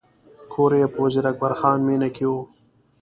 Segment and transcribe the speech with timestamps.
[0.51, 2.33] کور یې په وزیر اکبر خان مېنه کې و.